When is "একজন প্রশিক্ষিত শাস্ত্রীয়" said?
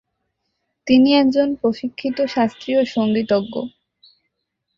1.13-2.81